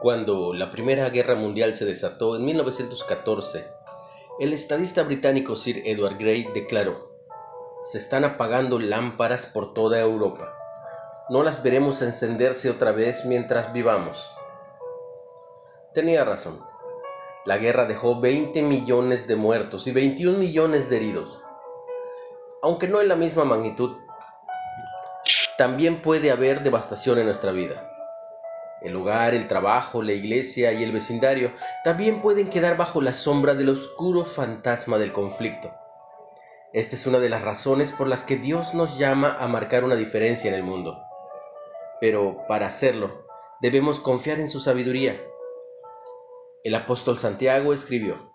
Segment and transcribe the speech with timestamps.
[0.00, 3.66] Cuando la Primera Guerra Mundial se desató en 1914,
[4.38, 7.10] el estadista británico Sir Edward Grey declaró,
[7.80, 10.54] se están apagando lámparas por toda Europa.
[11.30, 14.28] No las veremos encenderse otra vez mientras vivamos.
[15.94, 16.73] Tenía razón.
[17.46, 21.42] La guerra dejó 20 millones de muertos y 21 millones de heridos.
[22.62, 23.98] Aunque no en la misma magnitud,
[25.58, 27.90] también puede haber devastación en nuestra vida.
[28.80, 31.52] El hogar, el trabajo, la iglesia y el vecindario
[31.84, 35.70] también pueden quedar bajo la sombra del oscuro fantasma del conflicto.
[36.72, 39.96] Esta es una de las razones por las que Dios nos llama a marcar una
[39.96, 41.02] diferencia en el mundo.
[42.00, 43.26] Pero para hacerlo,
[43.60, 45.20] debemos confiar en su sabiduría.
[46.64, 48.32] El apóstol Santiago escribió,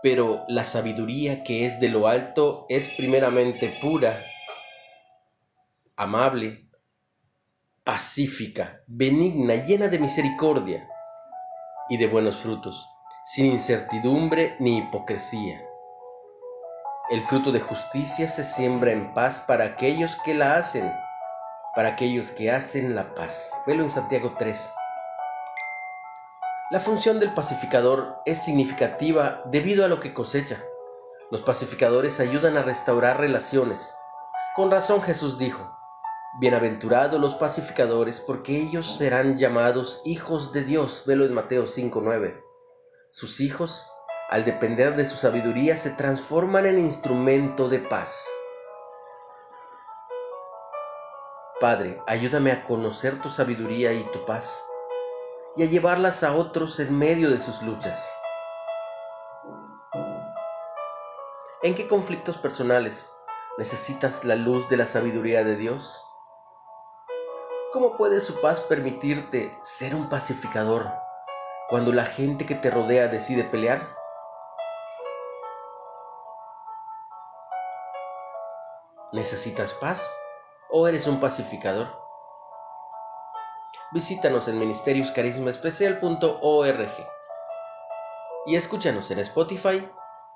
[0.00, 4.24] pero la sabiduría que es de lo alto es primeramente pura,
[5.96, 6.68] amable,
[7.82, 10.88] pacífica, benigna, llena de misericordia
[11.88, 12.86] y de buenos frutos,
[13.24, 15.66] sin incertidumbre ni hipocresía.
[17.10, 20.94] El fruto de justicia se siembra en paz para aquellos que la hacen,
[21.74, 23.50] para aquellos que hacen la paz.
[23.66, 24.72] Velo en Santiago 3.
[26.72, 30.64] La función del pacificador es significativa debido a lo que cosecha.
[31.30, 33.94] Los pacificadores ayudan a restaurar relaciones.
[34.56, 35.70] Con razón Jesús dijo,
[36.40, 41.02] Bienaventurados los pacificadores, porque ellos serán llamados hijos de Dios.
[41.04, 42.42] Velo en Mateo 5:9.
[43.10, 43.92] Sus hijos,
[44.30, 48.26] al depender de su sabiduría, se transforman en instrumento de paz.
[51.60, 54.64] Padre, ayúdame a conocer tu sabiduría y tu paz,
[55.56, 58.14] y a llevarlas a otros en medio de sus luchas.
[61.62, 63.12] ¿En qué conflictos personales
[63.58, 66.04] necesitas la luz de la sabiduría de Dios?
[67.72, 70.90] ¿Cómo puede su paz permitirte ser un pacificador
[71.68, 73.96] cuando la gente que te rodea decide pelear?
[79.12, 80.14] ¿Necesitas paz
[80.70, 82.01] o eres un pacificador?
[83.92, 87.06] Visítanos en ministerioscarismaespecial.org
[88.46, 89.86] y escúchanos en Spotify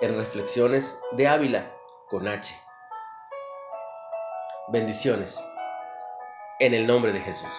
[0.00, 1.70] en Reflexiones de Ávila
[2.08, 2.58] con H.
[4.68, 5.38] Bendiciones.
[6.60, 7.52] En el nombre de Jesús.